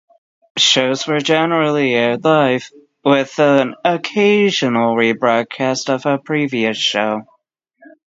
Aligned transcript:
Shows 0.57 1.05
were 1.05 1.19
generally 1.19 1.93
aired 1.93 2.23
live, 2.23 2.71
with 3.05 3.37
an 3.37 3.75
occasional 3.85 4.95
rebroadcast 4.95 5.93
of 5.93 6.07
a 6.07 6.17
previous 6.17 6.75
show. 6.77 7.21